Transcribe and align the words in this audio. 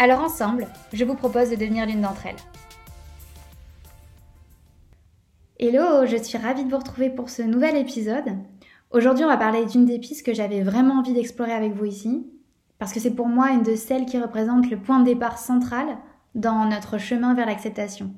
Alors 0.00 0.20
ensemble, 0.20 0.68
je 0.92 1.04
vous 1.04 1.16
propose 1.16 1.50
de 1.50 1.56
devenir 1.56 1.84
l'une 1.84 2.02
d'entre 2.02 2.26
elles. 2.26 2.36
Hello, 5.58 6.06
je 6.06 6.16
suis 6.22 6.38
ravie 6.38 6.62
de 6.62 6.70
vous 6.70 6.78
retrouver 6.78 7.10
pour 7.10 7.30
ce 7.30 7.42
nouvel 7.42 7.76
épisode. 7.76 8.36
Aujourd'hui, 8.92 9.24
on 9.24 9.28
va 9.28 9.36
parler 9.36 9.66
d'une 9.66 9.86
des 9.86 9.98
pistes 9.98 10.24
que 10.24 10.32
j'avais 10.32 10.62
vraiment 10.62 11.00
envie 11.00 11.14
d'explorer 11.14 11.50
avec 11.50 11.72
vous 11.72 11.84
ici, 11.84 12.30
parce 12.78 12.92
que 12.92 13.00
c'est 13.00 13.16
pour 13.16 13.26
moi 13.26 13.50
une 13.50 13.64
de 13.64 13.74
celles 13.74 14.06
qui 14.06 14.20
représente 14.20 14.70
le 14.70 14.78
point 14.78 15.00
de 15.00 15.04
départ 15.04 15.36
central 15.36 15.98
dans 16.36 16.66
notre 16.66 16.98
chemin 16.98 17.34
vers 17.34 17.46
l'acceptation. 17.46 18.14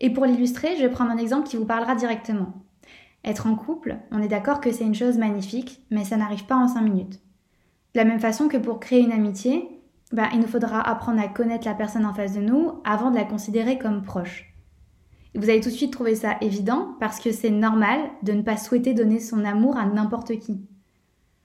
Et 0.00 0.10
pour 0.10 0.26
l'illustrer, 0.26 0.76
je 0.76 0.82
vais 0.82 0.90
prendre 0.90 1.12
un 1.12 1.16
exemple 1.16 1.48
qui 1.48 1.56
vous 1.56 1.64
parlera 1.64 1.94
directement. 1.94 2.52
Être 3.24 3.46
en 3.46 3.54
couple, 3.54 3.96
on 4.10 4.20
est 4.20 4.28
d'accord 4.28 4.60
que 4.60 4.70
c'est 4.70 4.84
une 4.84 4.94
chose 4.94 5.16
magnifique, 5.16 5.80
mais 5.90 6.04
ça 6.04 6.18
n'arrive 6.18 6.44
pas 6.44 6.56
en 6.56 6.68
5 6.68 6.82
minutes. 6.82 7.22
De 7.94 8.00
la 8.00 8.04
même 8.04 8.20
façon 8.20 8.48
que 8.48 8.58
pour 8.58 8.80
créer 8.80 9.00
une 9.00 9.12
amitié, 9.12 9.71
bah, 10.12 10.28
il 10.32 10.40
nous 10.40 10.46
faudra 10.46 10.80
apprendre 10.80 11.20
à 11.20 11.28
connaître 11.28 11.66
la 11.66 11.74
personne 11.74 12.06
en 12.06 12.14
face 12.14 12.34
de 12.34 12.40
nous 12.40 12.80
avant 12.84 13.10
de 13.10 13.16
la 13.16 13.24
considérer 13.24 13.78
comme 13.78 14.02
proche. 14.02 14.54
vous 15.34 15.48
allez 15.48 15.60
tout 15.60 15.70
de 15.70 15.74
suite 15.74 15.92
trouver 15.92 16.14
ça 16.14 16.36
évident 16.40 16.94
parce 17.00 17.18
que 17.18 17.32
c'est 17.32 17.50
normal 17.50 18.00
de 18.22 18.32
ne 18.32 18.42
pas 18.42 18.56
souhaiter 18.56 18.92
donner 18.94 19.20
son 19.20 19.44
amour 19.44 19.76
à 19.76 19.86
n'importe 19.86 20.38
qui. 20.38 20.60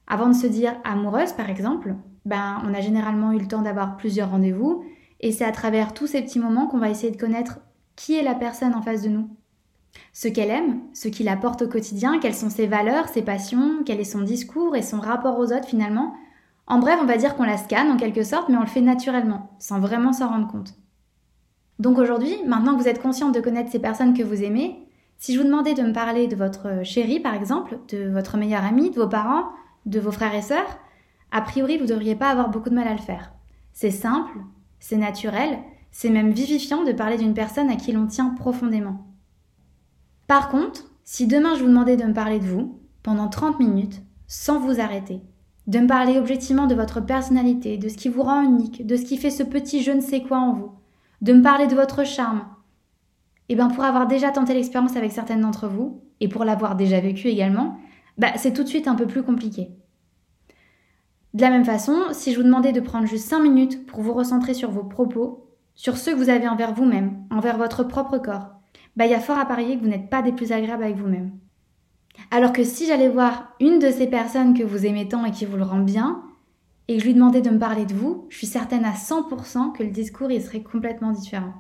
Avant 0.08 0.28
de 0.28 0.34
se 0.34 0.48
dire 0.48 0.76
amoureuse, 0.84 1.34
par 1.34 1.50
exemple, 1.50 1.96
ben, 2.26 2.62
on 2.66 2.74
a 2.74 2.82
généralement 2.82 3.32
eu 3.32 3.40
le 3.40 3.48
temps 3.48 3.62
d'avoir 3.62 3.96
plusieurs 3.98 4.32
rendez-vous 4.32 4.84
et 5.22 5.32
c'est 5.32 5.46
à 5.46 5.52
travers 5.52 5.94
tous 5.94 6.08
ces 6.08 6.22
petits 6.22 6.40
moments 6.40 6.68
qu'on 6.68 6.78
va 6.78 6.90
essayer 6.90 7.12
de 7.12 7.20
connaître 7.20 7.60
qui 7.96 8.16
est 8.16 8.24
la 8.24 8.36
personne 8.36 8.76
en 8.76 8.82
face 8.82 9.02
de 9.02 9.10
nous. 9.10 9.30
Ce 10.14 10.28
qu'elle 10.28 10.52
aime, 10.52 10.82
ce 10.94 11.08
qu'il 11.08 11.30
apporte 11.30 11.64
au 11.64 11.68
quotidien, 11.68 12.20
quelles 12.20 12.36
sont 12.36 12.50
ses 12.50 12.68
valeurs, 12.68 13.08
ses 13.08 13.22
passions, 13.22 13.84
quel 13.86 14.00
est 14.00 14.04
son 14.04 14.22
discours 14.22 14.76
et 14.76 14.82
son 14.82 15.00
rapport 15.00 15.40
aux 15.40 15.54
autres 15.54 15.68
finalement, 15.68 16.14
en 16.68 16.80
bref, 16.80 17.00
on 17.02 17.06
va 17.06 17.18
dire 17.18 17.36
qu'on 17.36 17.44
la 17.44 17.58
scanne 17.58 17.90
en 17.90 17.98
quelque 17.98 18.24
sorte, 18.24 18.50
mais 18.50 18.58
on 18.58 18.62
le 18.62 18.68
fait 18.68 18.82
naturellement, 18.82 19.56
sans 19.58 19.80
vraiment 19.80 20.12
s'en 20.12 20.28
rendre 20.28 20.48
compte. 20.48 20.76
Donc 21.80 21.98
aujourd'hui, 21.98 22.36
maintenant 22.46 22.76
que 22.76 22.82
vous 22.82 22.88
êtes 22.88 23.02
consciente 23.02 23.34
de 23.34 23.40
connaître 23.40 23.72
ces 23.72 23.80
personnes 23.80 24.14
que 24.14 24.24
vous 24.24 24.44
aimez, 24.44 24.88
si 25.18 25.34
je 25.34 25.40
vous 25.40 25.46
demandais 25.46 25.74
de 25.74 25.84
me 25.84 25.94
parler 25.94 26.28
de 26.28 26.36
votre 26.36 26.84
chéri 26.84 27.20
par 27.20 27.34
exemple, 27.34 27.80
de 27.90 28.10
votre 28.10 28.38
meilleur 28.38 28.66
ami, 28.66 28.90
de 28.90 29.00
vos 29.00 29.08
parents, 29.08 29.46
de 29.86 30.00
vos 30.00 30.12
frères 30.12 30.36
et 30.36 30.42
sœurs, 30.42 30.78
a 31.32 31.42
priori 31.42 31.78
vous 31.78 31.86
ne 31.86 31.90
devriez 31.90 32.16
pas 32.16 32.30
avoir 32.30 32.50
beaucoup 32.50 32.70
de 32.70 32.76
mal 32.76 32.88
à 32.88 32.94
le 32.94 33.00
faire. 33.00 33.32
C'est 33.74 33.92
simple, 33.92 34.38
c'est 34.80 34.98
naturel, 34.98 35.60
c'est 35.92 36.10
même 36.10 36.32
vivifiant 36.32 36.84
de 36.84 36.92
parler 36.92 37.18
d'une 37.18 37.34
personne 37.34 37.70
à 37.70 37.76
qui 37.76 37.92
l'on 37.92 38.08
tient 38.08 38.30
profondément. 38.30 39.08
Par 40.28 40.50
contre, 40.50 40.86
si 41.04 41.28
demain 41.28 41.56
je 41.56 41.62
vous 41.62 41.70
demandais 41.70 41.96
de 41.96 42.04
me 42.04 42.14
parler 42.14 42.40
de 42.40 42.46
vous, 42.46 42.82
pendant 43.04 43.30
30 43.30 43.60
minutes, 43.60 44.02
sans 44.28 44.60
vous 44.60 44.82
arrêter, 44.82 45.22
de 45.68 45.80
me 45.80 45.88
parler 45.88 46.18
objectivement 46.18 46.66
de 46.66 46.76
votre 46.76 47.02
personnalité, 47.02 47.78
de 47.78 47.90
ce 47.90 47.98
qui 47.98 48.10
vous 48.10 48.24
rend 48.24 48.42
unique, 48.42 48.86
de 48.86 48.96
ce 48.96 49.04
qui 49.04 49.18
fait 49.18 49.30
ce 49.30 49.44
petit 49.44 49.84
je 49.84 49.92
ne 49.92 50.02
sais 50.02 50.22
quoi 50.22 50.40
en 50.40 50.54
vous, 50.54 50.72
de 51.22 51.34
me 51.34 51.44
parler 51.44 51.68
de 51.68 51.76
votre 51.76 52.06
charme. 52.06 52.46
Et 53.50 53.54
eh 53.54 53.56
bien 53.56 53.70
pour 53.70 53.84
avoir 53.84 54.08
déjà 54.08 54.32
tenté 54.32 54.54
l'expérience 54.54 54.96
avec 54.96 55.12
certaines 55.12 55.42
d'entre 55.42 55.68
vous, 55.68 56.02
et 56.20 56.28
pour 56.28 56.46
l'avoir 56.46 56.76
déjà 56.76 57.00
vécu 57.00 57.28
également, 57.28 57.78
bah, 58.18 58.32
c'est 58.38 58.54
tout 58.54 58.64
de 58.64 58.68
suite 58.68 58.88
un 58.88 58.96
peu 58.96 59.08
plus 59.08 59.24
compliqué. 59.24 59.70
De 61.34 61.42
la 61.42 61.50
même 61.50 61.66
façon, 61.66 61.96
si 62.12 62.32
je 62.32 62.38
vous 62.38 62.44
demandais 62.44 62.72
de 62.72 62.80
prendre 62.80 63.06
juste 63.06 63.30
5 63.30 63.40
minutes 63.40 63.86
pour 63.86 64.02
vous 64.02 64.14
recentrer 64.14 64.54
sur 64.54 64.72
vos 64.72 64.84
propos, 64.84 65.50
sur 65.76 65.98
ceux 65.98 66.14
que 66.14 66.18
vous 66.18 66.30
avez 66.30 66.48
envers 66.48 66.74
vous-même, 66.74 67.24
envers 67.30 67.58
votre 67.58 67.84
propre 67.84 68.18
corps, 68.18 68.50
bah, 68.96 69.06
il 69.06 69.12
y 69.12 69.16
a 69.16 69.20
fort 69.20 69.38
à 69.38 69.46
parier 69.46 69.78
que 69.78 69.82
vous 69.82 69.90
n'êtes 69.90 70.10
pas 70.10 70.22
des 70.22 70.32
plus 70.32 70.52
agréables 70.52 70.84
avec 70.84 70.98
vous-même. 70.98 71.32
Alors 72.32 72.54
que 72.54 72.64
si 72.64 72.86
j'allais 72.86 73.10
voir 73.10 73.54
une 73.60 73.80
de 73.80 73.90
ces 73.90 74.08
personnes 74.08 74.54
que 74.54 74.64
vous 74.64 74.86
aimez 74.86 75.08
tant 75.08 75.26
et 75.26 75.32
qui 75.32 75.46
vous 75.46 75.58
le 75.58 75.64
rend 75.64 75.80
bien, 75.80 76.24
et 76.88 76.96
que 76.96 77.00
je 77.02 77.08
lui 77.08 77.14
demandais 77.14 77.42
de 77.42 77.50
me 77.50 77.60
parler 77.60 77.86
de 77.86 77.94
vous, 77.94 78.26
je 78.30 78.38
suis 78.38 78.48
certaine 78.48 78.86
à 78.86 78.94
100% 78.94 79.74
que 79.74 79.84
le 79.84 79.90
discours 79.90 80.32
il 80.32 80.42
serait 80.42 80.62
complètement 80.62 81.12
différent. 81.12 81.54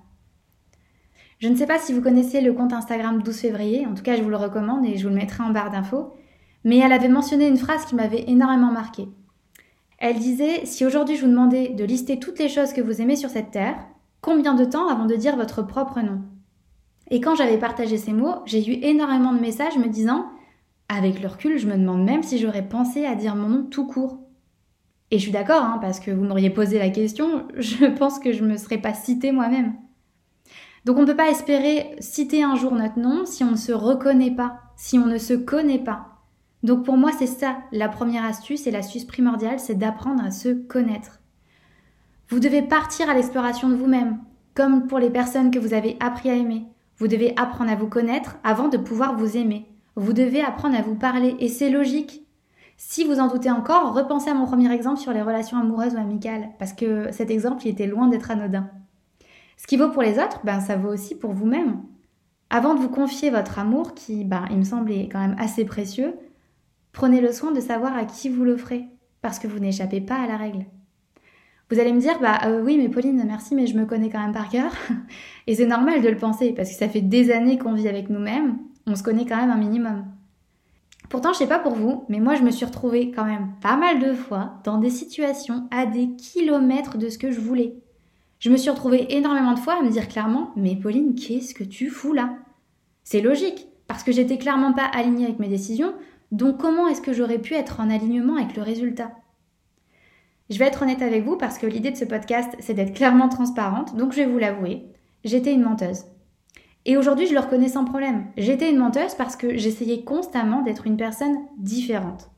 Je 1.39 1.49
ne 1.49 1.55
sais 1.55 1.67
pas 1.67 1.77
si 1.79 1.93
vous 1.93 2.01
connaissez 2.01 2.41
le 2.41 2.53
compte 2.53 2.73
Instagram 2.73 3.21
12 3.21 3.37
février, 3.37 3.85
en 3.85 3.93
tout 3.93 4.03
cas 4.03 4.15
je 4.15 4.23
vous 4.23 4.29
le 4.29 4.37
recommande 4.37 4.85
et 4.85 4.97
je 4.97 5.03
vous 5.03 5.13
le 5.13 5.19
mettrai 5.19 5.43
en 5.43 5.51
barre 5.51 5.69
d'infos, 5.69 6.13
mais 6.63 6.77
elle 6.77 6.93
avait 6.93 7.09
mentionné 7.09 7.47
une 7.47 7.57
phrase 7.57 7.85
qui 7.85 7.95
m'avait 7.95 8.25
énormément 8.27 8.71
marquée. 8.71 9.07
Elle 9.99 10.19
disait 10.19 10.65
Si 10.65 10.85
aujourd'hui 10.85 11.15
je 11.15 11.21
vous 11.21 11.31
demandais 11.31 11.69
de 11.69 11.83
lister 11.83 12.19
toutes 12.19 12.39
les 12.39 12.49
choses 12.49 12.73
que 12.73 12.81
vous 12.81 13.01
aimez 13.01 13.15
sur 13.15 13.29
cette 13.29 13.51
terre, 13.51 13.77
combien 14.21 14.53
de 14.53 14.65
temps 14.65 14.87
avant 14.87 15.05
de 15.05 15.15
dire 15.15 15.35
votre 15.35 15.61
propre 15.61 16.01
nom? 16.01 16.21
Et 17.09 17.21
quand 17.21 17.35
j'avais 17.35 17.57
partagé 17.57 17.97
ces 17.97 18.13
mots, 18.13 18.35
j'ai 18.45 18.67
eu 18.67 18.83
énormément 18.83 19.33
de 19.33 19.39
messages 19.39 19.77
me 19.77 19.87
disant 19.87 20.25
avec 20.89 21.21
le 21.21 21.27
recul, 21.27 21.57
je 21.57 21.67
me 21.67 21.77
demande 21.77 22.03
même 22.03 22.23
si 22.23 22.37
j'aurais 22.37 22.67
pensé 22.67 23.05
à 23.05 23.15
dire 23.15 23.35
mon 23.35 23.49
nom 23.49 23.63
tout 23.63 23.87
court. 23.87 24.19
Et 25.11 25.17
je 25.17 25.23
suis 25.23 25.31
d'accord, 25.31 25.63
hein, 25.63 25.79
parce 25.81 25.99
que 25.99 26.11
vous 26.11 26.23
m'auriez 26.23 26.49
posé 26.49 26.79
la 26.79 26.89
question, 26.89 27.47
je 27.57 27.85
pense 27.85 28.19
que 28.19 28.31
je 28.31 28.43
ne 28.43 28.49
me 28.49 28.57
serais 28.57 28.77
pas 28.77 28.93
citée 28.93 29.31
moi-même. 29.31 29.73
Donc 30.85 30.97
on 30.97 31.01
ne 31.01 31.05
peut 31.05 31.15
pas 31.15 31.29
espérer 31.29 31.95
citer 31.99 32.43
un 32.43 32.55
jour 32.55 32.73
notre 32.73 32.99
nom 32.99 33.25
si 33.25 33.43
on 33.43 33.51
ne 33.51 33.57
se 33.57 33.73
reconnaît 33.73 34.31
pas, 34.31 34.61
si 34.77 34.97
on 34.97 35.05
ne 35.05 35.17
se 35.17 35.33
connaît 35.33 35.83
pas. 35.83 36.17
Donc 36.63 36.85
pour 36.85 36.97
moi, 36.97 37.11
c'est 37.17 37.27
ça 37.27 37.57
la 37.71 37.89
première 37.89 38.25
astuce 38.25 38.67
et 38.67 38.71
l'astuce 38.71 39.05
primordiale, 39.05 39.59
c'est 39.59 39.77
d'apprendre 39.77 40.23
à 40.23 40.31
se 40.31 40.49
connaître. 40.49 41.19
Vous 42.29 42.39
devez 42.39 42.61
partir 42.61 43.09
à 43.09 43.13
l'exploration 43.13 43.69
de 43.69 43.75
vous-même, 43.75 44.19
comme 44.53 44.87
pour 44.87 44.99
les 44.99 45.09
personnes 45.09 45.51
que 45.51 45.59
vous 45.59 45.73
avez 45.73 45.97
appris 45.99 46.29
à 46.29 46.35
aimer. 46.35 46.65
Vous 46.97 47.07
devez 47.07 47.33
apprendre 47.37 47.71
à 47.71 47.75
vous 47.75 47.87
connaître 47.87 48.37
avant 48.43 48.69
de 48.69 48.77
pouvoir 48.77 49.15
vous 49.15 49.37
aimer. 49.37 49.67
Vous 49.97 50.13
devez 50.13 50.41
apprendre 50.43 50.77
à 50.77 50.83
vous 50.83 50.93
parler 50.93 51.35
et 51.39 51.47
c'est 51.47 51.71
logique. 51.71 52.21
Si 52.77 53.03
vous 53.03 53.19
en 53.19 53.27
doutez 53.27 53.49
encore, 53.49 53.95
repensez 53.95 54.29
à 54.29 54.35
mon 54.35 54.45
premier 54.45 54.71
exemple 54.71 54.99
sur 54.99 55.11
les 55.11 55.23
relations 55.23 55.57
amoureuses 55.57 55.95
ou 55.95 55.97
amicales, 55.97 56.49
parce 56.59 56.73
que 56.73 57.11
cet 57.11 57.31
exemple 57.31 57.67
était 57.67 57.87
loin 57.87 58.07
d'être 58.07 58.29
anodin. 58.29 58.69
Ce 59.57 59.65
qui 59.65 59.75
vaut 59.75 59.89
pour 59.89 60.03
les 60.03 60.19
autres, 60.19 60.41
ben, 60.43 60.59
ça 60.59 60.77
vaut 60.77 60.93
aussi 60.93 61.15
pour 61.15 61.33
vous-même. 61.33 61.81
Avant 62.51 62.75
de 62.75 62.79
vous 62.79 62.89
confier 62.89 63.31
votre 63.31 63.57
amour, 63.57 63.95
qui, 63.95 64.23
ben, 64.23 64.45
il 64.51 64.57
me 64.57 64.63
semblait 64.63 65.09
quand 65.11 65.19
même 65.19 65.35
assez 65.39 65.65
précieux, 65.65 66.13
prenez 66.91 67.19
le 67.19 67.31
soin 67.31 67.51
de 67.51 67.59
savoir 67.59 67.97
à 67.97 68.05
qui 68.05 68.29
vous 68.29 68.45
l'offrez, 68.45 68.85
parce 69.23 69.39
que 69.39 69.47
vous 69.47 69.57
n'échappez 69.57 69.99
pas 69.99 70.21
à 70.21 70.27
la 70.27 70.37
règle. 70.37 70.67
Vous 71.71 71.79
allez 71.79 71.91
me 71.91 71.99
dire, 71.99 72.19
bah 72.21 72.37
euh, 72.45 72.61
oui, 72.63 72.77
mais 72.77 72.89
Pauline, 72.89 73.23
merci, 73.25 73.55
mais 73.55 73.65
je 73.65 73.75
me 73.75 73.87
connais 73.87 74.11
quand 74.11 74.21
même 74.21 74.31
par 74.31 74.49
cœur. 74.49 74.71
Et 75.47 75.55
c'est 75.55 75.65
normal 75.65 76.03
de 76.03 76.09
le 76.09 76.17
penser, 76.17 76.53
parce 76.53 76.69
que 76.69 76.75
ça 76.75 76.87
fait 76.87 77.01
des 77.01 77.31
années 77.31 77.57
qu'on 77.57 77.73
vit 77.73 77.89
avec 77.89 78.11
nous-mêmes, 78.11 78.59
on 78.87 78.95
se 78.95 79.03
connaît 79.03 79.25
quand 79.25 79.35
même 79.35 79.51
un 79.51 79.57
minimum. 79.57 80.05
Pourtant, 81.09 81.31
je 81.33 81.37
sais 81.37 81.47
pas 81.47 81.59
pour 81.59 81.73
vous, 81.73 82.05
mais 82.09 82.19
moi 82.19 82.35
je 82.35 82.43
me 82.43 82.51
suis 82.51 82.65
retrouvée 82.65 83.11
quand 83.11 83.25
même 83.25 83.51
pas 83.61 83.77
mal 83.77 83.99
de 83.99 84.13
fois 84.13 84.55
dans 84.63 84.77
des 84.77 84.89
situations 84.89 85.67
à 85.71 85.85
des 85.85 86.09
kilomètres 86.15 86.97
de 86.97 87.09
ce 87.09 87.17
que 87.17 87.31
je 87.31 87.39
voulais. 87.39 87.75
Je 88.39 88.49
me 88.49 88.57
suis 88.57 88.69
retrouvée 88.69 89.15
énormément 89.15 89.53
de 89.53 89.59
fois 89.59 89.79
à 89.79 89.81
me 89.83 89.89
dire 89.89 90.07
clairement 90.07 90.51
Mais 90.55 90.75
Pauline, 90.75 91.15
qu'est-ce 91.15 91.53
que 91.53 91.63
tu 91.63 91.89
fous 91.89 92.13
là? 92.13 92.35
C'est 93.03 93.21
logique, 93.21 93.67
parce 93.87 94.03
que 94.03 94.11
j'étais 94.11 94.37
clairement 94.37 94.73
pas 94.73 94.85
alignée 94.85 95.25
avec 95.25 95.39
mes 95.39 95.47
décisions, 95.47 95.93
donc 96.31 96.57
comment 96.57 96.87
est-ce 96.87 97.01
que 97.01 97.13
j'aurais 97.13 97.39
pu 97.39 97.53
être 97.53 97.79
en 97.79 97.89
alignement 97.89 98.35
avec 98.35 98.55
le 98.55 98.63
résultat? 98.63 99.11
Je 100.49 100.59
vais 100.59 100.65
être 100.65 100.81
honnête 100.81 101.01
avec 101.01 101.25
vous 101.25 101.37
parce 101.37 101.57
que 101.57 101.67
l'idée 101.67 101.91
de 101.91 101.97
ce 101.97 102.05
podcast, 102.05 102.53
c'est 102.59 102.73
d'être 102.73 102.93
clairement 102.93 103.27
transparente, 103.27 103.95
donc 103.95 104.11
je 104.11 104.17
vais 104.17 104.25
vous 104.25 104.37
l'avouer, 104.37 104.85
j'étais 105.23 105.53
une 105.53 105.63
menteuse. 105.63 106.05
Et 106.89 106.95
aujourd'hui, 106.95 107.27
je 107.27 107.33
le 107.33 107.41
reconnais 107.41 107.67
sans 107.67 107.83
problème. 107.83 108.27
J'étais 108.37 108.71
une 108.71 108.77
menteuse 108.77 109.13
parce 109.13 109.35
que 109.35 109.57
j'essayais 109.57 110.05
constamment 110.05 110.61
d'être 110.61 110.87
une 110.87 110.95
personne 110.95 111.37
différente. 111.57 112.31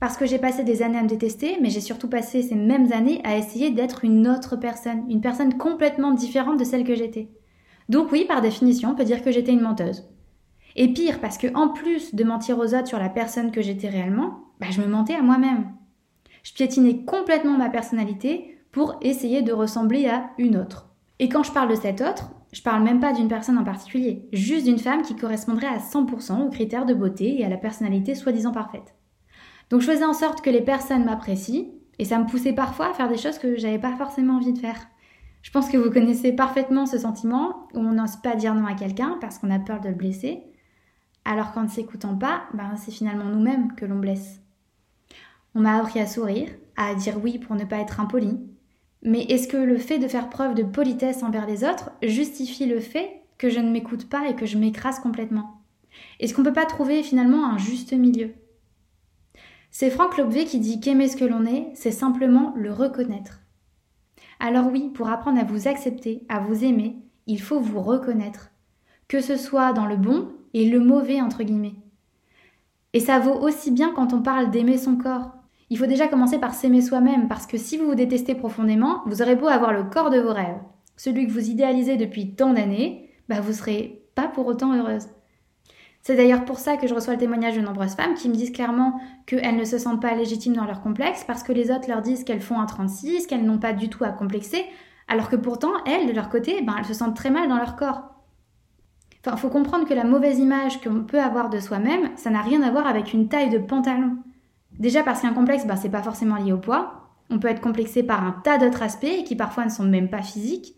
Parce 0.00 0.16
que 0.16 0.24
j'ai 0.24 0.38
passé 0.38 0.64
des 0.64 0.82
années 0.82 0.96
à 0.96 1.02
me 1.02 1.08
détester, 1.08 1.58
mais 1.60 1.68
j'ai 1.68 1.82
surtout 1.82 2.08
passé 2.08 2.40
ces 2.40 2.54
mêmes 2.54 2.90
années 2.90 3.20
à 3.22 3.36
essayer 3.36 3.70
d'être 3.70 4.06
une 4.06 4.26
autre 4.26 4.56
personne, 4.56 5.04
une 5.10 5.20
personne 5.20 5.58
complètement 5.58 6.12
différente 6.12 6.58
de 6.58 6.64
celle 6.64 6.84
que 6.84 6.94
j'étais. 6.94 7.28
Donc 7.90 8.10
oui, 8.10 8.24
par 8.24 8.40
définition, 8.40 8.92
on 8.92 8.94
peut 8.94 9.04
dire 9.04 9.22
que 9.22 9.30
j'étais 9.30 9.52
une 9.52 9.60
menteuse. 9.60 10.08
Et 10.74 10.94
pire, 10.94 11.20
parce 11.20 11.36
que 11.36 11.54
en 11.54 11.68
plus 11.68 12.14
de 12.14 12.24
mentir 12.24 12.58
aux 12.58 12.74
autres 12.74 12.86
sur 12.86 12.98
la 12.98 13.10
personne 13.10 13.50
que 13.50 13.60
j'étais 13.60 13.90
réellement, 13.90 14.38
bah, 14.58 14.68
je 14.70 14.80
me 14.80 14.86
mentais 14.86 15.16
à 15.16 15.22
moi-même. 15.22 15.70
Je 16.44 16.54
piétinais 16.54 17.04
complètement 17.04 17.58
ma 17.58 17.68
personnalité 17.68 18.56
pour 18.72 18.96
essayer 19.02 19.42
de 19.42 19.52
ressembler 19.52 20.08
à 20.08 20.30
une 20.38 20.56
autre. 20.56 20.88
Et 21.18 21.28
quand 21.28 21.42
je 21.42 21.52
parle 21.52 21.68
de 21.68 21.74
cette 21.74 22.00
autre, 22.00 22.30
je 22.52 22.62
parle 22.62 22.82
même 22.82 23.00
pas 23.00 23.12
d'une 23.12 23.28
personne 23.28 23.58
en 23.58 23.64
particulier, 23.64 24.28
juste 24.32 24.64
d'une 24.64 24.78
femme 24.78 25.02
qui 25.02 25.16
correspondrait 25.16 25.66
à 25.66 25.78
100% 25.78 26.42
aux 26.42 26.50
critères 26.50 26.86
de 26.86 26.94
beauté 26.94 27.40
et 27.40 27.44
à 27.44 27.48
la 27.48 27.56
personnalité 27.56 28.14
soi-disant 28.14 28.52
parfaite. 28.52 28.94
Donc 29.70 29.82
je 29.82 29.90
faisais 29.90 30.04
en 30.04 30.14
sorte 30.14 30.42
que 30.42 30.50
les 30.50 30.62
personnes 30.62 31.04
m'apprécient, 31.04 31.66
et 31.98 32.04
ça 32.04 32.18
me 32.18 32.26
poussait 32.26 32.54
parfois 32.54 32.90
à 32.90 32.94
faire 32.94 33.08
des 33.08 33.18
choses 33.18 33.38
que 33.38 33.56
j'avais 33.56 33.78
pas 33.78 33.94
forcément 33.96 34.36
envie 34.36 34.52
de 34.52 34.58
faire. 34.58 34.88
Je 35.42 35.50
pense 35.50 35.68
que 35.68 35.76
vous 35.76 35.90
connaissez 35.90 36.32
parfaitement 36.32 36.86
ce 36.86 36.98
sentiment 36.98 37.68
où 37.74 37.78
on 37.78 37.92
n'ose 37.92 38.16
pas 38.16 38.36
dire 38.36 38.54
non 38.54 38.66
à 38.66 38.74
quelqu'un 38.74 39.16
parce 39.20 39.38
qu'on 39.38 39.50
a 39.50 39.58
peur 39.58 39.80
de 39.80 39.88
le 39.88 39.94
blesser, 39.94 40.42
alors 41.24 41.52
qu'en 41.52 41.62
ne 41.62 41.68
s'écoutant 41.68 42.16
pas, 42.16 42.42
ben, 42.54 42.74
c'est 42.76 42.90
finalement 42.90 43.26
nous-mêmes 43.26 43.74
que 43.74 43.84
l'on 43.84 43.98
blesse. 43.98 44.40
On 45.54 45.60
m'a 45.60 45.76
appris 45.76 46.00
à 46.00 46.06
sourire, 46.06 46.48
à 46.76 46.94
dire 46.94 47.22
oui 47.22 47.38
pour 47.38 47.54
ne 47.54 47.64
pas 47.64 47.78
être 47.78 48.00
impoli, 48.00 48.38
mais 49.02 49.22
est-ce 49.24 49.48
que 49.48 49.56
le 49.56 49.78
fait 49.78 49.98
de 49.98 50.08
faire 50.08 50.28
preuve 50.28 50.54
de 50.54 50.62
politesse 50.62 51.22
envers 51.22 51.46
les 51.46 51.64
autres 51.64 51.90
justifie 52.02 52.66
le 52.66 52.80
fait 52.80 53.22
que 53.38 53.48
je 53.48 53.60
ne 53.60 53.70
m'écoute 53.70 54.08
pas 54.08 54.28
et 54.28 54.36
que 54.36 54.46
je 54.46 54.58
m'écrase 54.58 55.00
complètement? 55.00 55.62
Est-ce 56.18 56.34
qu'on 56.34 56.42
ne 56.42 56.48
peut 56.48 56.52
pas 56.52 56.66
trouver 56.66 57.02
finalement 57.02 57.46
un 57.46 57.58
juste 57.58 57.92
milieu? 57.92 58.30
C'est 59.70 59.90
Franck 59.90 60.16
Lobvé 60.18 60.44
qui 60.44 60.58
dit 60.58 60.80
qu'aimer 60.80 61.08
ce 61.08 61.16
que 61.16 61.24
l'on 61.24 61.46
est, 61.46 61.70
c'est 61.74 61.90
simplement 61.90 62.52
le 62.56 62.72
reconnaître. 62.72 63.40
Alors 64.40 64.66
oui, 64.70 64.90
pour 64.94 65.08
apprendre 65.08 65.40
à 65.40 65.44
vous 65.44 65.68
accepter, 65.68 66.24
à 66.28 66.40
vous 66.40 66.64
aimer, 66.64 66.96
il 67.26 67.40
faut 67.40 67.60
vous 67.60 67.80
reconnaître, 67.80 68.50
que 69.06 69.20
ce 69.20 69.36
soit 69.36 69.72
dans 69.72 69.86
le 69.86 69.96
bon 69.96 70.32
et 70.54 70.68
le 70.68 70.80
mauvais 70.80 71.20
entre 71.20 71.42
guillemets. 71.42 71.76
Et 72.92 73.00
ça 73.00 73.20
vaut 73.20 73.34
aussi 73.34 73.70
bien 73.70 73.92
quand 73.94 74.12
on 74.12 74.22
parle 74.22 74.50
d'aimer 74.50 74.76
son 74.76 74.96
corps, 74.96 75.30
il 75.70 75.78
faut 75.78 75.86
déjà 75.86 76.08
commencer 76.08 76.38
par 76.38 76.54
s'aimer 76.54 76.82
soi-même, 76.82 77.28
parce 77.28 77.46
que 77.46 77.56
si 77.56 77.78
vous 77.78 77.86
vous 77.86 77.94
détestez 77.94 78.34
profondément, 78.34 79.02
vous 79.06 79.22
aurez 79.22 79.36
beau 79.36 79.46
avoir 79.46 79.72
le 79.72 79.84
corps 79.84 80.10
de 80.10 80.18
vos 80.18 80.32
rêves, 80.32 80.60
celui 80.96 81.26
que 81.26 81.32
vous 81.32 81.48
idéalisez 81.48 81.96
depuis 81.96 82.34
tant 82.34 82.52
d'années, 82.52 83.08
bah 83.28 83.40
vous 83.40 83.52
serez 83.52 84.02
pas 84.14 84.28
pour 84.28 84.46
autant 84.46 84.74
heureuse. 84.74 85.06
C'est 86.02 86.16
d'ailleurs 86.16 86.44
pour 86.44 86.58
ça 86.58 86.76
que 86.76 86.86
je 86.86 86.94
reçois 86.94 87.12
le 87.12 87.18
témoignage 87.18 87.56
de 87.56 87.60
nombreuses 87.60 87.94
femmes 87.94 88.14
qui 88.14 88.28
me 88.28 88.34
disent 88.34 88.52
clairement 88.52 89.00
qu'elles 89.26 89.56
ne 89.56 89.64
se 89.64 89.78
sentent 89.78 90.00
pas 90.00 90.14
légitimes 90.14 90.56
dans 90.56 90.64
leur 90.64 90.80
complexe 90.80 91.24
parce 91.24 91.42
que 91.42 91.52
les 91.52 91.70
autres 91.70 91.88
leur 91.88 92.00
disent 92.00 92.24
qu'elles 92.24 92.40
font 92.40 92.58
un 92.58 92.66
36, 92.66 93.26
qu'elles 93.26 93.44
n'ont 93.44 93.58
pas 93.58 93.74
du 93.74 93.88
tout 93.88 94.02
à 94.02 94.08
complexer, 94.08 94.64
alors 95.08 95.28
que 95.28 95.36
pourtant, 95.36 95.72
elles, 95.86 96.06
de 96.06 96.12
leur 96.12 96.30
côté, 96.30 96.62
ben, 96.62 96.74
elles 96.78 96.86
se 96.86 96.94
sentent 96.94 97.16
très 97.16 97.30
mal 97.30 97.48
dans 97.48 97.58
leur 97.58 97.76
corps. 97.76 98.02
Enfin, 99.24 99.36
faut 99.36 99.50
comprendre 99.50 99.86
que 99.86 99.92
la 99.92 100.04
mauvaise 100.04 100.38
image 100.38 100.80
qu'on 100.80 101.04
peut 101.04 101.20
avoir 101.20 101.50
de 101.50 101.60
soi-même, 101.60 102.10
ça 102.16 102.30
n'a 102.30 102.40
rien 102.40 102.62
à 102.62 102.70
voir 102.70 102.86
avec 102.86 103.12
une 103.12 103.28
taille 103.28 103.50
de 103.50 103.58
pantalon. 103.58 104.16
Déjà 104.80 105.02
parce 105.02 105.20
qu'un 105.20 105.34
complexe, 105.34 105.66
ben, 105.66 105.76
c'est 105.76 105.90
pas 105.90 106.02
forcément 106.02 106.36
lié 106.36 106.52
au 106.52 106.58
poids. 106.58 107.10
On 107.28 107.38
peut 107.38 107.48
être 107.48 107.60
complexé 107.60 108.02
par 108.02 108.24
un 108.24 108.32
tas 108.32 108.58
d'autres 108.58 108.82
aspects 108.82 109.24
qui 109.26 109.36
parfois 109.36 109.66
ne 109.66 109.70
sont 109.70 109.84
même 109.84 110.08
pas 110.08 110.22
physiques. 110.22 110.74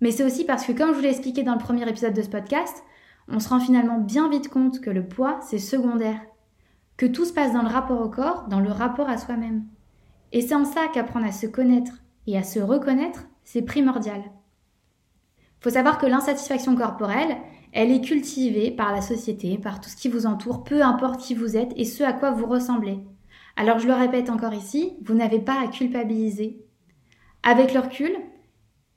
Mais 0.00 0.12
c'est 0.12 0.24
aussi 0.24 0.44
parce 0.44 0.64
que, 0.64 0.72
comme 0.72 0.90
je 0.90 0.94
vous 0.94 1.02
l'ai 1.02 1.10
expliqué 1.10 1.42
dans 1.42 1.54
le 1.54 1.58
premier 1.58 1.86
épisode 1.88 2.14
de 2.14 2.22
ce 2.22 2.28
podcast, 2.28 2.82
on 3.28 3.40
se 3.40 3.48
rend 3.48 3.58
finalement 3.58 3.98
bien 3.98 4.28
vite 4.30 4.48
compte 4.48 4.80
que 4.80 4.90
le 4.90 5.06
poids, 5.06 5.40
c'est 5.42 5.58
secondaire. 5.58 6.20
Que 6.96 7.06
tout 7.06 7.24
se 7.24 7.32
passe 7.32 7.52
dans 7.52 7.62
le 7.62 7.68
rapport 7.68 8.00
au 8.00 8.08
corps, 8.08 8.46
dans 8.48 8.60
le 8.60 8.70
rapport 8.70 9.08
à 9.08 9.18
soi-même. 9.18 9.64
Et 10.30 10.40
c'est 10.40 10.54
en 10.54 10.64
ça 10.64 10.86
qu'apprendre 10.94 11.26
à 11.26 11.32
se 11.32 11.46
connaître 11.46 11.92
et 12.28 12.38
à 12.38 12.44
se 12.44 12.60
reconnaître, 12.60 13.24
c'est 13.42 13.62
primordial. 13.62 14.22
Faut 15.60 15.70
savoir 15.70 15.98
que 15.98 16.06
l'insatisfaction 16.06 16.76
corporelle, 16.76 17.36
elle 17.72 17.90
est 17.90 18.04
cultivée 18.04 18.70
par 18.70 18.92
la 18.92 19.02
société, 19.02 19.58
par 19.58 19.80
tout 19.80 19.90
ce 19.90 19.96
qui 19.96 20.08
vous 20.08 20.26
entoure, 20.26 20.62
peu 20.62 20.82
importe 20.82 21.20
qui 21.20 21.34
vous 21.34 21.56
êtes 21.56 21.72
et 21.76 21.84
ce 21.84 22.04
à 22.04 22.12
quoi 22.12 22.30
vous 22.30 22.46
ressemblez. 22.46 23.00
Alors 23.56 23.78
je 23.78 23.86
le 23.86 23.94
répète 23.94 24.30
encore 24.30 24.54
ici, 24.54 24.94
vous 25.04 25.14
n'avez 25.14 25.38
pas 25.38 25.60
à 25.60 25.68
culpabiliser. 25.68 26.64
Avec 27.42 27.74
le 27.74 27.80
recul, 27.80 28.12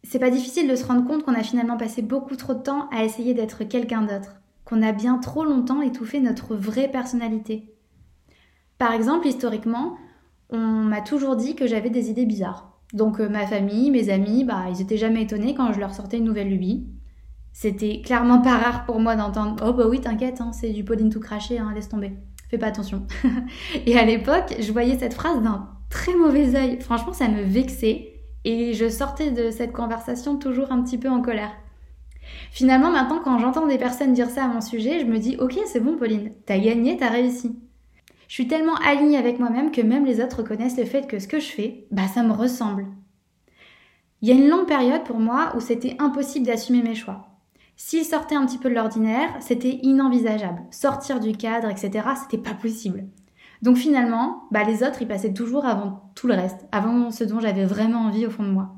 c'est 0.04 0.20
pas 0.20 0.30
difficile 0.30 0.70
de 0.70 0.76
se 0.76 0.86
rendre 0.86 1.06
compte 1.06 1.24
qu'on 1.24 1.34
a 1.34 1.44
finalement 1.44 1.78
passé 1.78 2.02
beaucoup 2.02 2.36
trop 2.36 2.54
de 2.54 2.62
temps 2.62 2.88
à 2.90 3.04
essayer 3.04 3.34
d'être 3.34 3.64
quelqu'un 3.64 4.04
d'autre, 4.04 4.42
qu'on 4.64 4.84
a 4.84 4.92
bien 4.92 5.18
trop 5.18 5.44
longtemps 5.44 5.82
étouffé 5.82 6.20
notre 6.20 6.56
vraie 6.56 6.90
personnalité. 6.90 7.76
Par 8.78 8.92
exemple, 8.92 9.28
historiquement, 9.28 9.98
on 10.50 10.58
m'a 10.58 11.02
toujours 11.02 11.36
dit 11.36 11.56
que 11.56 11.68
j'avais 11.68 11.90
des 11.90 12.10
idées 12.10 12.26
bizarres. 12.26 12.72
Donc 12.94 13.20
euh, 13.20 13.28
ma 13.28 13.48
famille, 13.48 13.90
mes 13.90 14.10
amis, 14.10 14.44
bah 14.44 14.66
ils 14.70 14.82
étaient 14.82 14.98
jamais 14.98 15.24
étonnés 15.24 15.56
quand 15.56 15.74
je 15.74 15.80
leur 15.80 15.94
sortais 15.94 16.18
une 16.18 16.24
nouvelle 16.26 16.50
lubie. 16.50 16.88
C'était 17.52 18.02
clairement 18.02 18.42
pas 18.42 18.58
rare 18.58 18.86
pour 18.86 19.00
moi 19.00 19.16
d'entendre 19.16 19.64
Oh 19.66 19.74
bah 19.74 19.88
oui, 19.90 20.02
t'inquiète, 20.02 20.42
hein, 20.42 20.52
c'est 20.52 20.70
du 20.70 20.84
pudding 20.84 21.10
tout 21.10 21.20
craché, 21.20 21.58
hein, 21.58 21.72
laisse 21.74 21.90
tomber 21.90 22.12
pas 22.58 22.68
attention. 22.68 23.06
et 23.86 23.98
à 23.98 24.06
l'époque, 24.06 24.56
je 24.60 24.72
voyais 24.72 24.98
cette 24.98 25.14
phrase 25.14 25.42
d'un 25.42 25.70
très 25.90 26.16
mauvais 26.16 26.56
œil. 26.56 26.80
Franchement, 26.82 27.14
ça 27.14 27.28
me 27.28 27.42
vexait 27.42 28.14
et 28.44 28.74
je 28.74 28.90
sortais 28.90 29.32
de 29.32 29.52
cette 29.52 29.72
conversation 29.72 30.38
toujours 30.38 30.72
un 30.72 30.82
petit 30.84 30.98
peu 30.98 31.10
en 31.10 31.22
colère. 31.22 31.52
Finalement, 32.52 32.92
maintenant, 32.92 33.22
quand 33.24 33.38
j'entends 33.40 33.68
des 33.68 33.78
personnes 33.78 34.14
dire 34.14 34.30
ça 34.30 34.46
à 34.46 34.48
mon 34.48 34.62
sujet, 34.62 35.00
je 35.00 35.06
me 35.06 35.18
dis 35.18 35.38
Ok, 35.40 35.58
c'est 35.66 35.80
bon, 35.80 35.98
Pauline, 35.98 36.32
t'as 36.46 36.58
gagné, 36.58 36.98
t'as 36.98 37.10
réussi. 37.10 37.60
Je 38.28 38.34
suis 38.34 38.48
tellement 38.48 38.76
alignée 38.76 39.18
avec 39.18 39.40
moi-même 39.40 39.72
que 39.72 39.82
même 39.82 40.06
les 40.06 40.22
autres 40.22 40.38
reconnaissent 40.38 40.78
le 40.78 40.86
fait 40.86 41.08
que 41.08 41.20
ce 41.20 41.28
que 41.28 41.40
je 41.40 41.48
fais, 41.48 41.88
bah 41.92 42.08
ça 42.08 42.24
me 42.24 42.34
ressemble. 42.34 42.88
Il 44.22 44.30
y 44.30 44.32
a 44.32 44.36
une 44.36 44.50
longue 44.50 44.68
période 44.68 45.04
pour 45.04 45.20
moi 45.20 45.54
où 45.56 45.60
c'était 45.60 45.96
impossible 46.00 46.48
d'assumer 46.48 46.82
mes 46.82 46.96
choix. 46.96 47.35
S'il 47.78 48.06
sortait 48.06 48.36
un 48.36 48.46
petit 48.46 48.58
peu 48.58 48.70
de 48.70 48.76
l'ordinaire, 48.76 49.30
c'était 49.40 49.80
inenvisageable. 49.84 50.64
Sortir 50.72 51.20
du 51.20 51.34
cadre, 51.34 51.70
etc., 51.70 52.08
c'était 52.22 52.42
pas 52.42 52.54
possible. 52.54 53.06
Donc 53.62 53.78
finalement, 53.78 54.44
bah, 54.52 54.64
les 54.64 54.84
autres, 54.84 55.02
ils 55.02 55.08
passaient 55.08 55.34
toujours 55.34 55.66
avant 55.66 56.12
tout 56.16 56.28
le 56.28 56.36
reste, 56.36 56.66
avant 56.72 57.12
ce 57.12 57.24
dont 57.24 57.40
j'avais 57.40 57.66
vraiment 57.66 58.06
envie 58.06 58.26
au 58.26 58.30
fond 58.30 58.44
de 58.44 58.52
moi. 58.52 58.76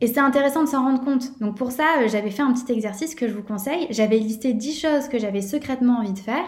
Et 0.00 0.08
c'est 0.08 0.20
intéressant 0.20 0.64
de 0.64 0.68
s'en 0.68 0.82
rendre 0.82 1.04
compte. 1.04 1.38
Donc 1.40 1.56
pour 1.56 1.70
ça, 1.70 1.84
euh, 2.00 2.08
j'avais 2.08 2.30
fait 2.30 2.42
un 2.42 2.52
petit 2.52 2.72
exercice 2.72 3.14
que 3.14 3.28
je 3.28 3.34
vous 3.34 3.42
conseille. 3.42 3.86
J'avais 3.90 4.18
listé 4.18 4.52
10 4.52 4.80
choses 4.80 5.08
que 5.08 5.18
j'avais 5.18 5.42
secrètement 5.42 5.98
envie 5.98 6.12
de 6.12 6.18
faire. 6.18 6.44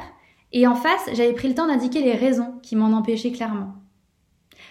Et 0.52 0.66
en 0.66 0.74
face, 0.74 1.08
j'avais 1.12 1.34
pris 1.34 1.48
le 1.48 1.54
temps 1.54 1.68
d'indiquer 1.68 2.02
les 2.02 2.14
raisons 2.14 2.54
qui 2.62 2.74
m'en 2.74 2.96
empêchaient 2.96 3.30
clairement. 3.30 3.74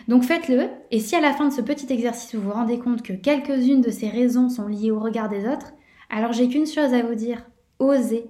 Donc 0.07 0.23
faites-le, 0.23 0.69
et 0.91 0.99
si 0.99 1.15
à 1.15 1.21
la 1.21 1.31
fin 1.33 1.47
de 1.47 1.53
ce 1.53 1.61
petit 1.61 1.91
exercice 1.93 2.35
vous 2.35 2.41
vous 2.41 2.51
rendez 2.51 2.79
compte 2.79 3.03
que 3.03 3.13
quelques-unes 3.13 3.81
de 3.81 3.89
ces 3.91 4.09
raisons 4.09 4.49
sont 4.49 4.67
liées 4.67 4.91
au 4.91 4.99
regard 4.99 5.29
des 5.29 5.47
autres, 5.47 5.73
alors 6.09 6.33
j'ai 6.33 6.47
qu'une 6.49 6.67
chose 6.67 6.93
à 6.93 7.01
vous 7.01 7.15
dire, 7.15 7.43
osez, 7.79 8.25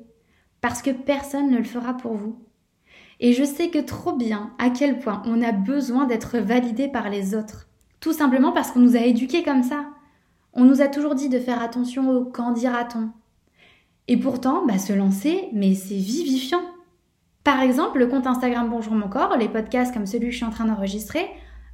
parce 0.61 0.81
que 0.81 0.91
personne 0.91 1.51
ne 1.51 1.57
le 1.57 1.63
fera 1.63 1.95
pour 1.95 2.13
vous. 2.13 2.37
Et 3.19 3.33
je 3.33 3.43
sais 3.43 3.69
que 3.69 3.79
trop 3.79 4.13
bien 4.13 4.51
à 4.59 4.69
quel 4.69 4.99
point 4.99 5.21
on 5.25 5.41
a 5.41 5.51
besoin 5.51 6.05
d'être 6.05 6.39
validé 6.39 6.87
par 6.87 7.09
les 7.09 7.35
autres. 7.35 7.67
Tout 7.99 8.13
simplement 8.13 8.51
parce 8.51 8.71
qu'on 8.71 8.79
nous 8.79 8.95
a 8.95 9.01
éduqués 9.01 9.43
comme 9.43 9.63
ça. 9.63 9.85
On 10.53 10.65
nous 10.65 10.81
a 10.81 10.87
toujours 10.87 11.15
dit 11.15 11.29
de 11.29 11.39
faire 11.39 11.61
attention 11.61 12.09
au 12.09 12.25
quand 12.25 12.51
dira-t-on. 12.51 13.09
Et 14.07 14.17
pourtant, 14.17 14.65
bah, 14.65 14.77
se 14.77 14.93
lancer, 14.93 15.47
mais 15.53 15.73
c'est 15.73 15.95
vivifiant. 15.95 16.61
Par 17.43 17.61
exemple, 17.61 17.99
le 17.99 18.07
compte 18.07 18.27
Instagram 18.27 18.69
Bonjour 18.69 18.93
mon 18.93 19.07
corps, 19.07 19.37
les 19.37 19.47
podcasts 19.47 19.93
comme 19.93 20.05
celui 20.05 20.27
que 20.27 20.31
je 20.31 20.37
suis 20.37 20.45
en 20.45 20.49
train 20.49 20.65
d'enregistrer, 20.65 21.25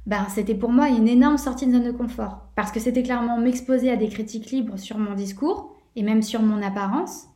bah, 0.06 0.26
c'était 0.28 0.54
pour 0.54 0.70
moi 0.70 0.88
une 0.88 1.08
énorme 1.08 1.38
sortie 1.38 1.66
de 1.66 1.72
zone 1.72 1.84
de 1.84 1.90
confort. 1.90 2.42
Parce 2.54 2.72
que 2.72 2.80
c'était 2.80 3.02
clairement 3.02 3.38
m'exposer 3.38 3.90
à 3.90 3.96
des 3.96 4.08
critiques 4.08 4.50
libres 4.50 4.78
sur 4.78 4.98
mon 4.98 5.14
discours, 5.14 5.76
et 5.96 6.02
même 6.02 6.22
sur 6.22 6.42
mon 6.42 6.62
apparence. 6.62 7.26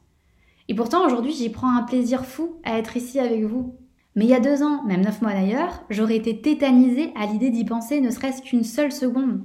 Et 0.68 0.75
pourtant 0.75 1.04
aujourd'hui 1.04 1.32
j'y 1.32 1.50
prends 1.50 1.76
un 1.76 1.82
plaisir 1.82 2.25
fou 2.25 2.56
à 2.64 2.78
être 2.78 2.96
ici 2.96 3.18
avec 3.18 3.44
vous. 3.44 3.76
Mais 4.16 4.25
il 4.25 4.30
y 4.30 4.34
a 4.34 4.40
deux 4.40 4.62
ans, 4.62 4.84
même 4.84 5.02
neuf 5.02 5.20
mois 5.23 5.32
d'ailleurs, 5.32 5.82
j'aurais 5.90 6.16
été 6.16 6.40
tétanisée 6.40 7.12
à 7.16 7.26
l'idée 7.26 7.50
d'y 7.50 7.64
penser 7.64 8.00
ne 8.00 8.11
serait-ce 8.11 8.42
qu'une 8.42 8.64
seule 8.64 8.92
seconde. 8.92 9.42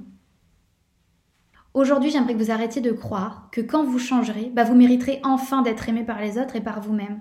Aujourd'hui, 1.74 2.10
j'aimerais 2.10 2.34
que 2.34 2.42
vous 2.42 2.50
arrêtiez 2.50 2.82
de 2.82 2.92
croire 2.92 3.48
que 3.52 3.60
quand 3.60 3.84
vous 3.84 3.98
changerez, 3.98 4.50
bah 4.52 4.64
vous 4.64 4.74
mériterez 4.74 5.20
enfin 5.24 5.62
d'être 5.62 5.88
aimé 5.88 6.04
par 6.04 6.20
les 6.20 6.38
autres 6.38 6.56
et 6.56 6.60
par 6.60 6.80
vous-même. 6.80 7.20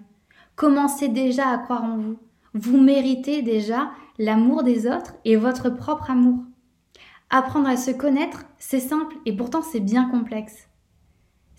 Commencez 0.56 1.08
déjà 1.08 1.50
à 1.50 1.58
croire 1.58 1.84
en 1.84 1.98
vous. 1.98 2.18
Vous 2.54 2.80
méritez 2.80 3.42
déjà 3.42 3.92
l'amour 4.18 4.64
des 4.64 4.88
autres 4.88 5.14
et 5.24 5.36
votre 5.36 5.70
propre 5.70 6.10
amour. 6.10 6.44
Apprendre 7.30 7.70
à 7.70 7.78
se 7.78 7.92
connaître, 7.92 8.46
c'est 8.58 8.80
simple 8.80 9.16
et 9.26 9.36
pourtant 9.36 9.62
c'est 9.62 9.80
bien 9.80 10.10
complexe. 10.10 10.69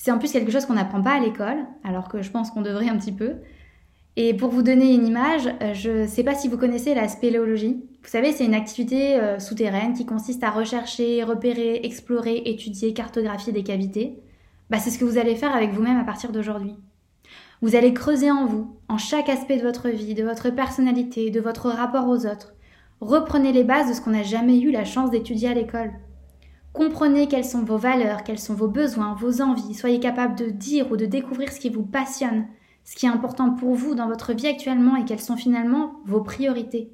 C'est 0.03 0.11
en 0.11 0.19
plus 0.19 0.33
quelque 0.33 0.51
chose 0.51 0.65
qu'on 0.65 0.73
n'apprend 0.73 1.03
pas 1.03 1.11
à 1.11 1.21
l'école, 1.21 1.59
alors 1.85 2.09
que 2.09 2.23
je 2.23 2.31
pense 2.31 2.51
qu'on 2.51 2.63
devrait 2.63 2.89
un 2.89 2.97
petit 2.97 3.13
peu. 3.13 3.35
Et 4.17 4.33
pour 4.33 4.49
vous 4.49 4.63
donner 4.63 4.95
une 4.95 5.07
image, 5.07 5.47
euh, 5.61 5.75
je 5.75 5.91
ne 5.91 6.07
sais 6.07 6.25
pas 6.25 6.35
si 6.35 6.49
vous 6.49 6.57
connaissez 6.57 6.95
la 6.95 7.07
spéléologie. 7.07 7.85
Vous 8.03 8.09
savez, 8.09 8.33
c'est 8.33 8.47
une 8.47 8.55
activité 8.55 9.17
euh, 9.17 9.39
souterraine 9.39 9.93
qui 9.93 10.07
consiste 10.07 10.43
à 10.43 10.49
rechercher, 10.49 11.23
repérer, 11.23 11.81
explorer, 11.85 12.41
étudier, 12.47 12.95
cartographier 12.95 13.53
des 13.53 13.63
cavités. 13.63 14.23
Bah, 14.71 14.79
c'est 14.79 14.89
ce 14.89 14.99
que 14.99 15.05
vous 15.05 15.19
allez 15.19 15.37
faire 15.37 15.55
avec 15.55 15.73
vous-même 15.73 15.99
à 15.99 16.05
partir 16.05 16.33
d'aujourd'hui. 16.33 16.77
Vous 17.61 17.77
allez 17.77 17.93
creuser 17.93 18.31
en 18.31 18.47
vous, 18.47 18.75
en 18.89 18.97
chaque 18.97 19.29
aspect 19.29 19.59
de 19.59 19.67
votre 19.67 19.91
vie, 19.91 20.15
de 20.15 20.25
votre 20.25 20.49
personnalité, 20.49 21.29
de 21.29 21.43
votre 21.43 21.69
rapport 21.69 22.09
aux 22.09 22.25
autres. 22.25 22.55
Reprenez 23.03 23.53
les 23.53 23.65
bases 23.65 23.91
de 23.91 23.93
ce 23.93 24.01
qu'on 24.01 24.13
n'a 24.13 24.23
jamais 24.23 24.61
eu 24.61 24.71
la 24.71 24.87
chance 24.87 25.11
d'étudier 25.11 25.51
à 25.51 25.55
l'école. 25.55 25.93
Comprenez 26.73 27.27
quelles 27.27 27.45
sont 27.45 27.65
vos 27.65 27.79
valeurs, 27.79 28.23
quels 28.23 28.39
sont 28.39 28.55
vos 28.55 28.69
besoins, 28.69 29.15
vos 29.15 29.43
envies. 29.43 29.75
Soyez 29.75 29.99
capable 29.99 30.37
de 30.37 30.51
dire 30.51 30.91
ou 30.93 30.97
de 30.97 31.07
découvrir 31.07 31.51
ce 31.53 31.59
qui 31.59 31.69
vous 31.69 31.83
passionne, 31.83 32.47
ce 32.85 32.95
qui 32.95 33.07
est 33.07 33.11
important 33.11 33.51
pour 33.51 33.75
vous 33.75 33.95
dans 33.95 34.07
votre 34.07 34.33
vie 34.33 34.47
actuellement 34.47 34.97
et 34.97 35.05
quelles 35.05 35.21
sont 35.21 35.37
finalement 35.37 35.95
vos 36.05 36.21
priorités. 36.21 36.93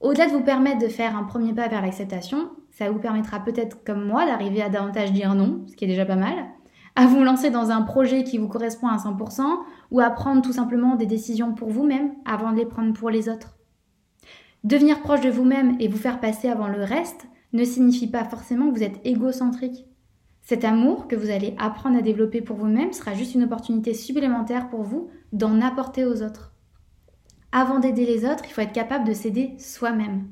Au-delà 0.00 0.26
de 0.26 0.32
vous 0.32 0.42
permettre 0.42 0.80
de 0.80 0.88
faire 0.88 1.16
un 1.16 1.22
premier 1.22 1.54
pas 1.54 1.68
vers 1.68 1.82
l'acceptation, 1.82 2.50
ça 2.72 2.90
vous 2.90 2.98
permettra 2.98 3.40
peut-être 3.40 3.84
comme 3.84 4.04
moi 4.04 4.26
d'arriver 4.26 4.60
à 4.60 4.68
davantage 4.68 5.12
dire 5.12 5.34
non, 5.34 5.62
ce 5.68 5.76
qui 5.76 5.84
est 5.84 5.88
déjà 5.88 6.04
pas 6.04 6.16
mal, 6.16 6.34
à 6.96 7.06
vous 7.06 7.22
lancer 7.22 7.50
dans 7.50 7.70
un 7.70 7.82
projet 7.82 8.24
qui 8.24 8.38
vous 8.38 8.48
correspond 8.48 8.88
à 8.88 8.96
100% 8.96 9.42
ou 9.92 10.00
à 10.00 10.10
prendre 10.10 10.42
tout 10.42 10.52
simplement 10.52 10.96
des 10.96 11.06
décisions 11.06 11.54
pour 11.54 11.70
vous-même 11.70 12.12
avant 12.24 12.52
de 12.52 12.56
les 12.56 12.66
prendre 12.66 12.92
pour 12.92 13.08
les 13.08 13.28
autres. 13.28 13.56
Devenir 14.64 15.00
proche 15.00 15.20
de 15.20 15.30
vous-même 15.30 15.76
et 15.78 15.88
vous 15.88 15.96
faire 15.98 16.20
passer 16.20 16.48
avant 16.48 16.68
le 16.68 16.82
reste, 16.82 17.26
ne 17.54 17.64
signifie 17.64 18.08
pas 18.08 18.24
forcément 18.24 18.70
que 18.70 18.76
vous 18.76 18.84
êtes 18.84 19.00
égocentrique. 19.04 19.86
Cet 20.42 20.64
amour 20.64 21.08
que 21.08 21.16
vous 21.16 21.30
allez 21.30 21.54
apprendre 21.56 21.96
à 21.96 22.02
développer 22.02 22.42
pour 22.42 22.56
vous-même 22.56 22.92
sera 22.92 23.14
juste 23.14 23.34
une 23.34 23.44
opportunité 23.44 23.94
supplémentaire 23.94 24.68
pour 24.68 24.82
vous 24.82 25.08
d'en 25.32 25.62
apporter 25.62 26.04
aux 26.04 26.22
autres. 26.22 26.52
Avant 27.50 27.78
d'aider 27.78 28.04
les 28.04 28.26
autres, 28.26 28.44
il 28.44 28.52
faut 28.52 28.60
être 28.60 28.72
capable 28.72 29.06
de 29.06 29.14
s'aider 29.14 29.54
soi-même. 29.58 30.28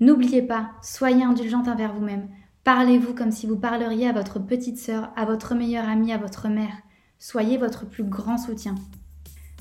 N'oubliez 0.00 0.42
pas, 0.42 0.70
soyez 0.80 1.24
indulgente 1.24 1.68
envers 1.68 1.92
vous-même. 1.92 2.28
Parlez-vous 2.64 3.14
comme 3.14 3.32
si 3.32 3.46
vous 3.46 3.58
parleriez 3.58 4.08
à 4.08 4.12
votre 4.12 4.38
petite 4.38 4.78
sœur, 4.78 5.10
à 5.16 5.24
votre 5.24 5.54
meilleure 5.54 5.88
amie, 5.88 6.12
à 6.12 6.18
votre 6.18 6.48
mère. 6.48 6.76
Soyez 7.18 7.58
votre 7.58 7.86
plus 7.86 8.04
grand 8.04 8.38
soutien. 8.38 8.76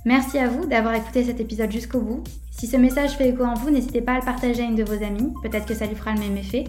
Merci 0.07 0.39
à 0.39 0.47
vous 0.47 0.65
d'avoir 0.65 0.93
écouté 0.93 1.25
cet 1.25 1.41
épisode 1.41 1.69
jusqu'au 1.69 1.99
bout. 1.99 2.23
Si 2.49 2.65
ce 2.65 2.77
message 2.77 3.17
fait 3.17 3.27
écho 3.27 3.43
en 3.43 3.55
vous, 3.55 3.71
n'hésitez 3.71 3.99
pas 3.99 4.13
à 4.13 4.19
le 4.19 4.23
partager 4.23 4.61
à 4.61 4.65
une 4.65 4.77
de 4.77 4.85
vos 4.85 5.03
amies, 5.03 5.33
peut-être 5.43 5.65
que 5.65 5.73
ça 5.73 5.85
lui 5.85 5.97
fera 5.97 6.13
le 6.13 6.19
même 6.21 6.37
effet. 6.37 6.63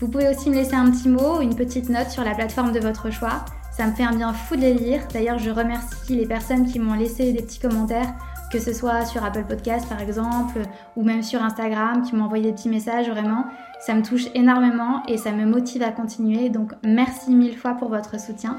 Vous 0.00 0.08
pouvez 0.08 0.30
aussi 0.30 0.48
me 0.48 0.54
laisser 0.54 0.74
un 0.74 0.90
petit 0.90 1.10
mot, 1.10 1.42
une 1.42 1.54
petite 1.54 1.90
note 1.90 2.08
sur 2.08 2.24
la 2.24 2.34
plateforme 2.34 2.72
de 2.72 2.80
votre 2.80 3.10
choix. 3.10 3.44
Ça 3.70 3.86
me 3.86 3.92
fait 3.92 4.02
un 4.02 4.14
bien 4.14 4.32
fou 4.32 4.56
de 4.56 4.62
les 4.62 4.72
lire. 4.72 5.02
D'ailleurs, 5.12 5.38
je 5.38 5.50
remercie 5.50 6.16
les 6.16 6.24
personnes 6.24 6.64
qui 6.64 6.78
m'ont 6.78 6.94
laissé 6.94 7.34
des 7.34 7.42
petits 7.42 7.60
commentaires, 7.60 8.14
que 8.50 8.58
ce 8.58 8.72
soit 8.72 9.04
sur 9.04 9.22
Apple 9.22 9.44
Podcast 9.46 9.86
par 9.86 10.00
exemple, 10.00 10.62
ou 10.96 11.04
même 11.04 11.22
sur 11.22 11.42
Instagram, 11.42 12.00
qui 12.00 12.16
m'ont 12.16 12.24
envoyé 12.24 12.44
des 12.44 12.52
petits 12.52 12.70
messages. 12.70 13.10
Vraiment, 13.10 13.44
ça 13.78 13.92
me 13.92 14.02
touche 14.02 14.24
énormément 14.34 15.02
et 15.06 15.18
ça 15.18 15.32
me 15.32 15.44
motive 15.44 15.82
à 15.82 15.90
continuer. 15.90 16.48
Donc, 16.48 16.72
merci 16.82 17.30
mille 17.30 17.58
fois 17.58 17.74
pour 17.74 17.90
votre 17.90 18.18
soutien. 18.18 18.58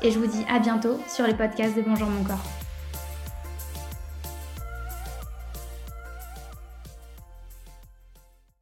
Et 0.00 0.10
je 0.10 0.18
vous 0.18 0.26
dis 0.26 0.46
à 0.50 0.58
bientôt 0.58 0.98
sur 1.06 1.26
les 1.26 1.34
podcasts 1.34 1.76
de 1.76 1.82
Bonjour 1.82 2.08
mon 2.08 2.24
corps. 2.24 2.65